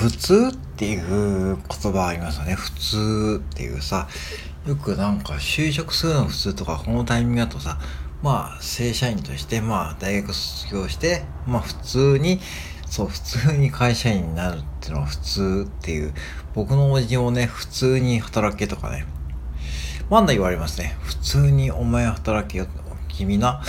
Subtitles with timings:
[0.00, 2.54] 普通っていう言葉ありますよね。
[2.54, 4.08] 普通っていうさ、
[4.66, 7.78] よくなんか就職するの普通とか、このタイミングだとさ、
[8.22, 12.40] まあ正社員として、まあ大学卒業して、まあ普通に、
[12.86, 16.14] そう、普通に会社員になるっていうのは普通っていう、
[16.54, 19.04] 僕のおじもね、普通に働けとかね、
[20.08, 20.96] まだ言われますね。
[21.02, 22.66] 普通にお前働けよ。
[23.08, 23.60] 君な、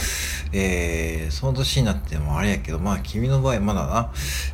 [0.53, 4.11] えー、その年になってもあれやけど、まあ君の場合まだな、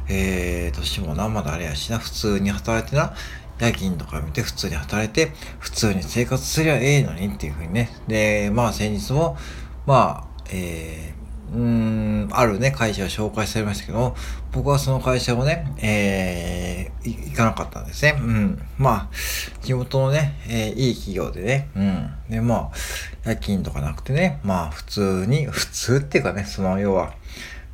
[0.10, 3.14] えー、年もな、まだあれやしな、普通に働いてな、
[3.60, 7.90] 夜勤とか見て普通に働いて、普通に生活すりゃええのにっていうふうにね。
[8.08, 9.38] で、まあ先日も、
[9.86, 14.16] まあ、えー、うーん、あるね、会社を紹介されましたけど、
[14.52, 18.18] 僕はその会社をね、えー、行かなかったんですね。
[18.20, 18.62] うん。
[18.78, 19.16] まあ、
[19.62, 22.12] 地元のね、えー、いい企業でね、うん。
[22.30, 22.72] で、まあ、
[23.26, 27.14] 夜勤とかなくてね、まあ、普通に、普通っていうかね、その、要は、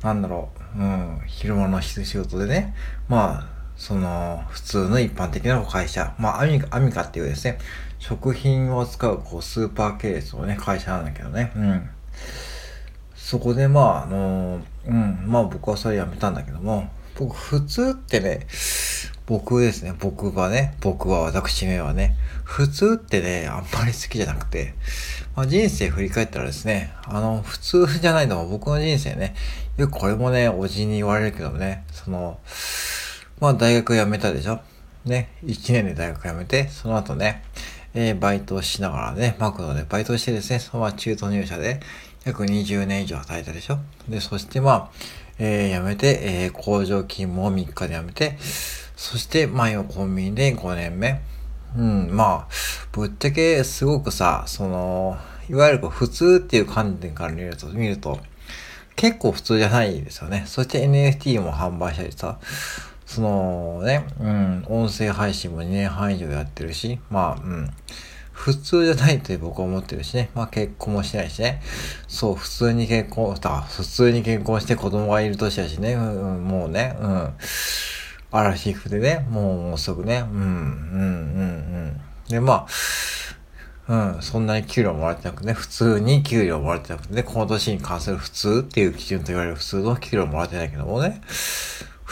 [0.02, 2.74] なんだろう、うん、昼間の仕事でね、
[3.08, 7.58] まあ、その、普通の一般的な会社、まあ、アミカ、アミカっていうですね、
[7.98, 11.90] 食品を扱う、こう、スーパー系列のね、会社なんだけどね、うん。
[13.26, 18.46] そこで、まあ、あの、うん、まあ僕はそれやめたんだけども、僕、普通ってね、
[19.24, 24.74] 僕ですね、僕はね、僕は私めはね、普通ってね、あんまり好きじゃなくて、
[25.34, 29.34] まあ、人生振り返ったらですね、あの、普通じゃないのも僕の人生ね、
[29.78, 32.38] よくこれもね、おじに言われるけどね、その、
[33.40, 34.60] まあ大学辞めたでしょ？
[35.06, 37.42] ね、1年で大学辞めて、その後ね、
[37.94, 41.80] えー、バイトしながらね、マクドでバイトしてですね、そのまま中途入社で
[42.24, 43.78] 約20年以上働いたでしょ？
[44.08, 44.90] で、そしてまあ、
[45.38, 48.38] えー、辞めて、えー、工場勤務を3日で辞めて、
[48.96, 51.20] そして、まあ今コンビニで5年目。
[51.76, 52.48] うん、まあ、
[52.92, 55.18] ぶっちゃけすごくさ、その、
[55.50, 58.20] いわゆるこう普通っていう観点から見ると、見ると、
[58.94, 60.44] 結構普通じゃないですよね。
[60.46, 62.38] そして NFT も販売したりさ、
[63.06, 67.70] そのね、うん、音声配信も2年半以上やってるし、まあ、うん、
[68.44, 70.28] 普通じゃないって僕は思ってるしね。
[70.34, 71.62] まあ結婚もしないしね。
[72.06, 77.34] そう、普通に結婚、だ普通に結婚して子供がいる年だしね、うん、もうね、うん。
[78.32, 80.50] アラフィフでね、もうすぐね、うん、うん、うん、う
[81.86, 82.00] ん。
[82.28, 82.66] で、ま
[83.88, 91.22] あ、うん、そんなに給料もらってなくてね、普通に給料もらってなくてね、この年に関する普通っていう基準と言われる普通の給料もらってないけどもね、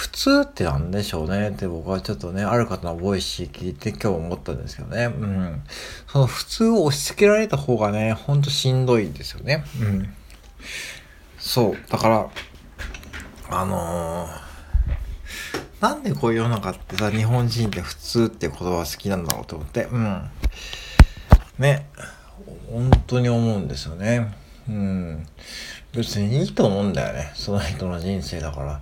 [0.02, 5.04] 普通ってなんでしょうねって僕はちょっとね、ある方のボイシー聞いて今日思ったんですけどね。
[5.04, 5.62] うん。
[6.08, 9.64] その普通を押し付けられた方がね、ほんとしんどいんですよね。
[9.80, 10.12] うん。
[11.38, 11.76] そう。
[11.88, 12.28] だから、
[13.48, 14.30] あのー、
[15.80, 19.84] なんでこういう世の中ってさ、日本人って普通って言葉好きなんだろうと思って。
[19.84, 20.28] うん。
[21.60, 21.86] ね。
[22.72, 24.34] 本当に思うんですよね。
[24.68, 25.26] うん。
[25.94, 27.30] 別にいいと思うんだよね。
[27.36, 28.80] その人の人生だから。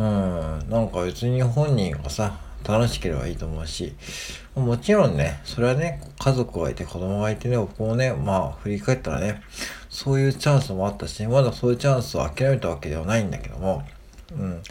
[0.00, 3.92] うん、なんか別に本人がさ、楽しければいいと思うし、
[4.54, 9.42] もちろんね、それはね、家族がいて子供がいてね、僕もね、まあ振り返ったらね、
[9.90, 13.82] そういうチャンスもあったし、まだそういうチャンスを諦めたわけではないんだけども、
[14.32, 14.62] うん。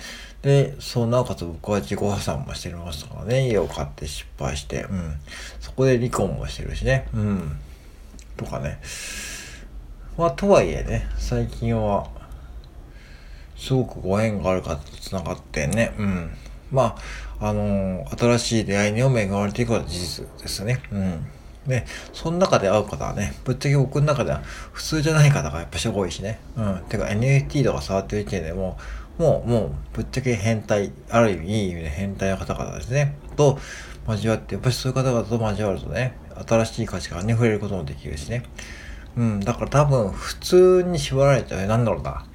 [0.41, 5.13] で、そう、なおかつ僕は自己破産もしてましたからね、家を買って失敗して、うん。
[5.59, 7.59] そこで離婚もしてるしね、うん。
[8.35, 8.79] とかね。
[10.17, 12.09] まあ、とはいえね、最近は、
[13.59, 16.31] すごくご縁がある方と繋がってね、うん。
[16.71, 16.95] ま
[17.39, 20.81] あ、あのー、新しい出会いにも恵まれていくのは事実ですね。
[20.91, 21.25] うん。
[21.67, 24.39] で、その中で会う方はね、ぶっちゃけ僕の中では
[24.71, 26.39] 普通じゃない方がやっぱし多いしね。
[26.57, 26.81] うん。
[26.89, 28.77] てか NFT とか触ってる時点でも
[29.19, 33.17] もう、もう、ぶっちゃけ変態、ある意味いい意味で変態の方々ですね。
[33.35, 33.59] と
[34.07, 36.17] 交わって、やっぱりそういう方々と交わるとね、
[36.47, 38.43] 新しい価値観に触れることもできるしね。
[39.17, 42.25] うん、だから多分普通に縛られて、なんだろうな。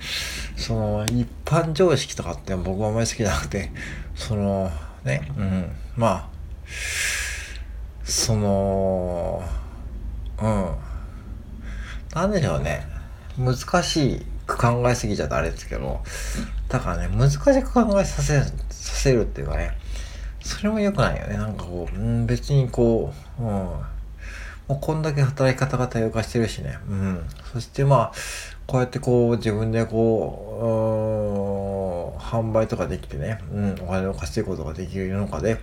[0.56, 3.70] その、一般常識とかって僕はあんまり好きじゃなくて、
[4.14, 4.70] その、
[5.04, 6.28] ね、うん、まあ、
[8.04, 9.42] その、
[10.40, 10.70] うん、
[12.14, 12.86] なんでしょうね。
[13.38, 16.00] 難しく考えすぎちゃったあれですけど、
[16.68, 19.76] だからね、難しく考えさせ、させるっていうかね、
[20.40, 21.36] それも良くないよね。
[21.36, 23.68] なんかこう、うん、別にこう、うん、
[24.68, 26.78] もうこんだけ働き方が多様化してるしね。
[26.88, 27.26] うん。
[27.52, 28.12] そしてまあ、
[28.66, 35.58] こうやってこう自分でこう、う販売とかできてね、うん、お金を稼ぐことができる世の中で、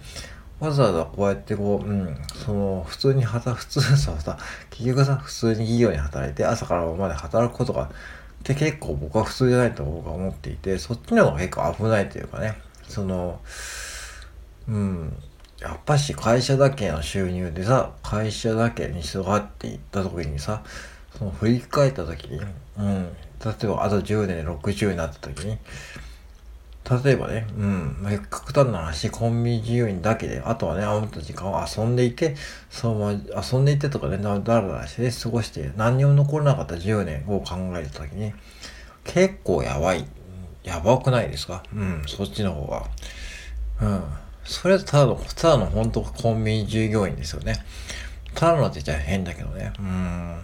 [0.59, 2.15] わざわざこうやってこう、うん、
[2.45, 4.37] その、普通に働、普通さ、さ、
[4.69, 7.89] 結局さ、普通に企業に働いて、朝から晩まで働くことが、っ
[8.43, 12.55] て結構僕は普通じゃないと僕は思っていて、そっちの方が結構危ないというかね、
[12.87, 13.39] その、
[14.67, 15.13] うん、
[15.61, 20.63] やっぱし会社だけの収入でさ、会社だけに従っていった時にさ、
[21.17, 22.39] その振り返った時に、
[22.79, 25.59] うん、例えばあと10年60になった時に、
[27.03, 32.35] 例えばね、うん、まあ、極端な話、コンビニ従業員だけで、あとはね、余った時間を遊んでいて、
[32.71, 38.33] そのまま遊んでいてとかね、だらだらして、ね、過ごして、何にも残らなかった10年を考えた時に、
[39.03, 40.05] 結構やばい。
[40.63, 41.63] やばくないですか？
[41.73, 42.83] うん、そっちの方が。
[43.81, 44.03] うん。
[44.43, 47.63] それはただの、ただの本当コンビニ従業員ですよね。
[48.33, 49.73] ただのって言っちゃ変だけどね。
[49.79, 50.41] うん。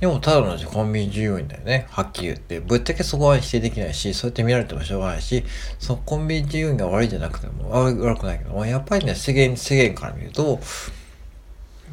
[0.00, 1.86] でもただのコンビニ従業員だよね。
[1.90, 2.60] はっきり言って。
[2.60, 5.44] ぶっちゃけそこは否定できないし、そうやって見られてもしょうがないし、
[5.78, 10.60] そのコンビニ従業員が悪いじゃなくても悪くないけども、やっぱりね、世間、世間から見ると、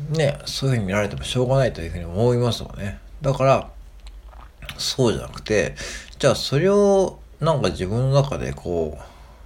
[0.10, 3.00] ね、そういうふうに見られてもしょうがないというふうに思いますもんね。
[3.22, 3.70] だから、
[4.78, 5.76] そうじゃなくて、
[6.18, 8.98] じゃあそれをなんか自分の中でこ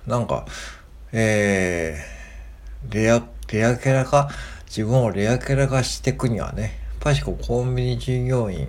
[0.08, 0.46] う、なんか、
[1.18, 4.30] えー、レア、レアキャラ化、
[4.68, 8.68] 自分をレアキャラ化していくにはね、ぱしこうコンビニ従業員、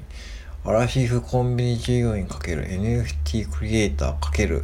[0.64, 4.62] アラフィフコンビニ従業員かける NFT クリエイターかける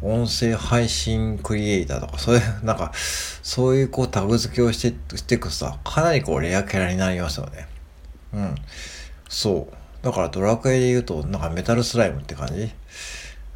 [0.00, 7.68] 音声配信クリエイターとか、そういう、なんか、そういうこうタグ付けをして、していくとさ、かなりこうレアキャラになりますよね。
[8.32, 8.54] うん。
[9.28, 10.04] そう。
[10.04, 12.70] だからドラクエで言うと、なんかメタルスライムって感じ？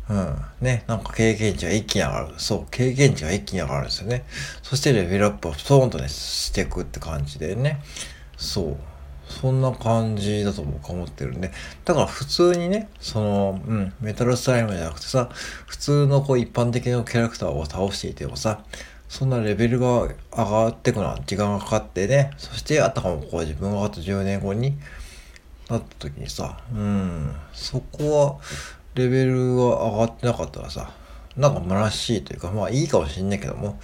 [0.08, 0.36] うん。
[0.60, 0.84] ね。
[0.86, 2.34] なんか経験値が一気に上がる。
[2.38, 2.66] そう。
[2.70, 4.24] 経験値が一気に上がるんですよね。
[4.62, 7.80] そしてレベルアップをストーンとね、していくって感じでね。
[8.36, 8.76] そう。
[9.28, 11.52] そんな感じだと僕は思ってるんで。
[11.84, 15.28] だから普通にね、その、うん、メタルスライムじゃなくてさ、
[15.66, 18.64] 普通のこう一般的なキャラクターを倒していてもさ、
[19.08, 24.78] そんなレベルが上がってくのは時間がかかってね、そしてあたかもこう自分があと10年後に
[25.68, 28.38] なった時にさ、うん、そこは
[28.98, 30.90] レベルが上がってなかったらさ、
[31.36, 33.78] なんか虚しいというか、まあいいかもしんないけども、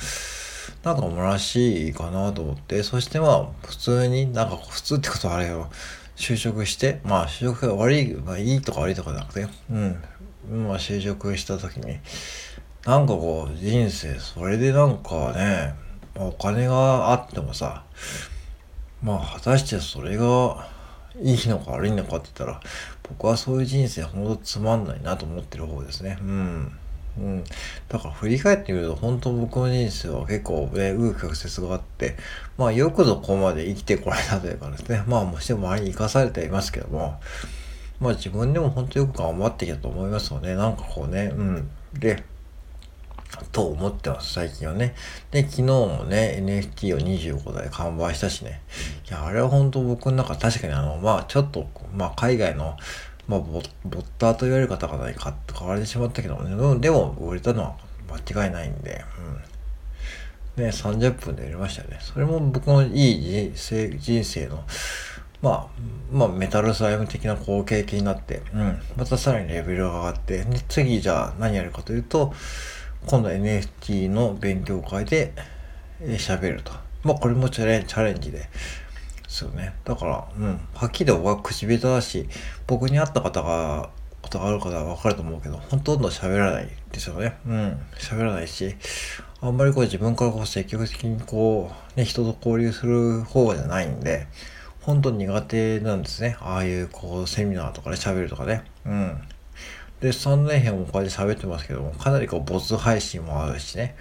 [0.83, 5.71] なんか虚しいかなと思って、そしてまあ、普通に、なんか普通ってことはあれよ、
[6.17, 11.99] 就職して、まあ、就職が悪い、まあ、いいとか悪いとかじゃなくて、うん、まあ、就職した時に、
[12.85, 15.75] なんかこう、人生、それでなんかね、
[16.17, 17.85] お金があってもさ、
[19.03, 20.67] まあ、果たしてそれが
[21.21, 22.61] いいのか悪いのかって言ったら、
[23.09, 26.19] 僕はそういう人生ほんとつまんないなと思ってる方ですね。
[26.21, 26.73] うん。
[27.17, 27.45] うん。
[27.89, 32.17] だから振り返ってみると、本当僕の人生は結構ね、うう曲折があって、
[32.59, 37.21] まあよくぞここまで生きてこられたというかですね、まあもちろん周りに生かされていますけども、
[38.01, 40.57] まあ自分でも本当よく頑張ってきたと思いますよね。
[40.57, 41.71] なんかこうね、うん。
[41.95, 42.25] で、
[43.53, 44.95] と思ってます、最近はね。
[45.31, 48.63] で、昨日もね、NFT を25台完売したしね。
[49.09, 52.77] いや、あれは本当僕の中、確かにあの、まあちょっと、まあ海外の、
[53.27, 57.77] まあボ、ボッターと言われる方々に買買われてしまったけどね、でも売れたのは
[58.27, 59.05] 間違いないんで、
[60.57, 60.65] うん。
[60.65, 61.99] ね、30分で売れましたよね。
[62.01, 64.65] それも僕のいい人生人生の、
[65.43, 65.67] まあ、
[66.13, 68.81] まあ、メタルスライム的なこう経験になって、うん。
[68.97, 72.33] またさらにレベルが上がって、次じゃあ何やるかというと、
[73.07, 75.33] 今度 NFT の勉強会で
[76.01, 76.73] 喋ると。
[77.03, 78.49] まあ、これもチャレンチャレンジで、で
[79.29, 79.75] すよね。
[79.85, 80.61] だから、うん。
[80.75, 82.29] はっきり僕は口下手だし、
[82.67, 83.91] 僕に会った方が、
[84.23, 87.37] ことがある方はわかると思うけど、ほとんど喋らないですよね。
[87.47, 87.79] うん。
[87.99, 88.75] 喋らないし、
[89.41, 94.27] あんまりこう自分からこう積極的にこう、ね、人と交流する方じゃないんで、
[94.81, 96.37] 本当に苦手なんですね。
[96.41, 98.65] ああいうこう、セミナーとかで喋るとかね。
[98.87, 99.21] うん。
[100.05, 103.97] で、3年編もこうやって喋ってますけども、かなりこう、没配信もあるしね。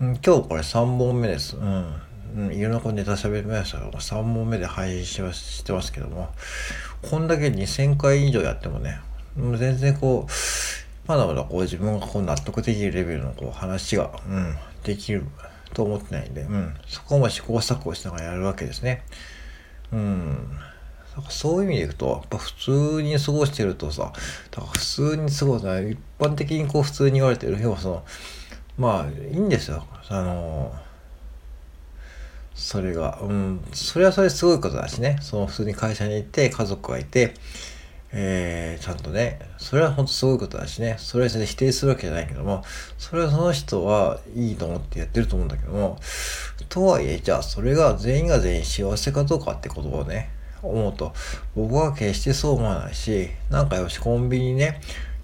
[0.00, 1.58] うん、今日これ3本目です。
[1.58, 1.94] うん。
[2.36, 6.30] うん、いろんなこうネタ喋りましたが、3問目で配信してますけども、
[7.02, 8.98] こんだけ2000回以上やってもね、
[9.36, 10.32] もう全然こう、
[11.06, 15.24] まだまだこう自分がこう納得できるレベルのこう話が、うん、できる
[15.74, 19.02] と思ってないんで、うん、そこも試行錯誤しながらやるわけですね。
[19.92, 20.58] うん。
[21.28, 24.12] そういう意味でいくと、やっぱ普通に過ごしてるとさ、
[24.50, 27.58] だから普通に過ごすのは一般的にこう普通に言われてる。
[27.60, 28.04] 要はその、
[28.78, 29.86] まあいいんですよ。
[30.08, 30.74] あの
[32.54, 35.18] それが、うん、それはそれすごいことだしね。
[35.20, 37.34] その普通に会社に行って家族がいて、
[38.12, 40.96] えー、ちゃんとね、それは本当すごいことだしね。
[40.98, 42.64] それは否定するわけじゃないけども、
[42.96, 45.98] それはその人はいいと思ってやってると思うんだけども、
[46.70, 50.30] とはいえ、じゃあそれが全員が全員幸せかどうかってことをね、
[50.62, 51.12] 思うと、
[51.54, 54.80] 僕は決してそう思わないし、なんかよし、コンビニね、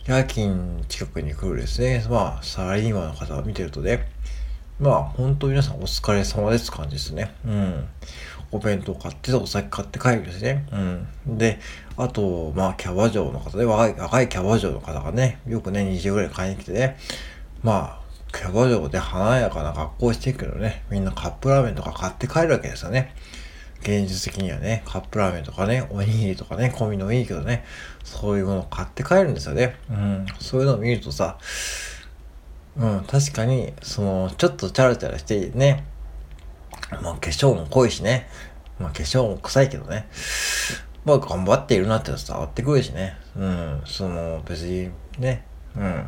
[0.06, 4.08] 夜勤近くに来るですね、まあ、サラリーマンの方を見てるとね、
[4.80, 7.32] まあ、本当皆さんお疲れ様です感じですね。
[7.46, 7.88] うん。
[8.50, 10.66] お弁当買ってお酒買って帰るですね。
[11.26, 11.38] うん。
[11.38, 11.60] で、
[11.96, 16.96] あと、まあ、キャバ嬢の方で、若い、若いキャバ嬢の方がね、よくね、2時ぐらい買いに来てね、
[17.62, 18.02] まあ、
[18.36, 23.14] キャバ嬢で華やかな格好してるけどね、みんなカップラーメンとか買って帰るわけですよね。
[23.82, 27.64] 現実的にはね、カップラーメンとかね、おにぎりとかね、込みのいいけどね、
[28.04, 29.76] そういうものを買って帰るんですよね。
[29.90, 30.26] うん。
[30.40, 31.38] そういうのを見るとさ、
[32.76, 35.84] うん、確かに、その、ちょっとチャラチャラしてね、
[37.02, 38.28] まあ化粧も濃いしね、
[38.78, 40.08] まあ化粧も臭いけどね、
[41.04, 45.44] まあ頑張っているなって伝わってくるしね、うん、その、別にね、
[45.76, 46.06] うん、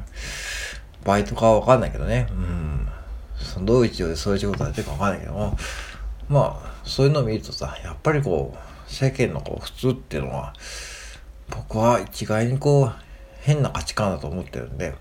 [1.05, 2.89] バイトかはわかんないけどね、うん、
[3.37, 5.57] そのどういう事情でそういう仕事やってるかわかんないけども、
[6.29, 10.55] まあ、そういうのを見るとさ、やっぱりこう、世間のこう普通っていうのは、
[11.51, 12.93] 僕は一概にこう、
[13.41, 14.95] 変な価値観だと思ってるんで、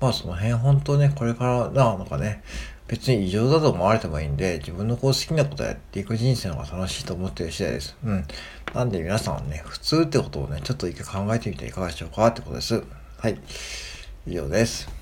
[0.00, 2.42] まあその辺本当ね、これからなのかね、
[2.88, 7.96] 別に異常だと思われてもいいんで、自分のこう好きなことやっていく人生の方が楽しいと思ってる次第です。
[8.04, 8.26] うん。
[8.74, 12.82] なんで皆さんね、普通ってことをね、ちょっと一回考えてみていかがでしょうかってことです。
[13.18, 13.38] はい。
[14.26, 15.01] 以上です。